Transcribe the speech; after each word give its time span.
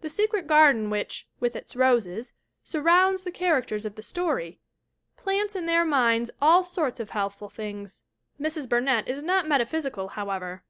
The 0.00 0.08
secret 0.08 0.46
garden 0.46 0.90
which, 0.90 1.26
with 1.40 1.56
its 1.56 1.74
roses, 1.74 2.34
surrounds 2.62 3.24
the 3.24 3.32
characters 3.32 3.84
of 3.84 3.96
the 3.96 4.00
story, 4.02 4.60
plants 5.16 5.56
in 5.56 5.66
their 5.66 5.84
minds 5.84 6.30
all 6.40 6.62
sorts 6.62 7.00
of 7.00 7.10
healthful 7.10 7.48
thoughts. 7.48 8.04
Mrs. 8.40 8.68
Burnett 8.68 9.08
is 9.08 9.24
not 9.24 9.48
metaphysical, 9.48 10.06
however. 10.10 10.62